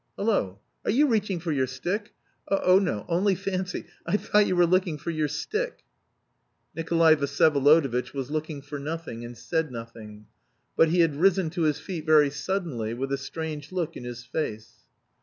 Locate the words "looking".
4.65-4.97, 8.31-8.63